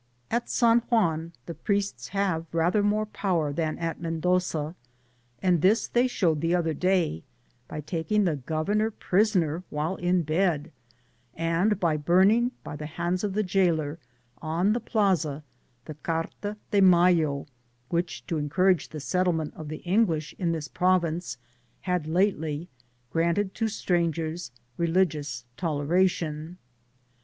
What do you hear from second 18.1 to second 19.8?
to Encourage the settlem^it of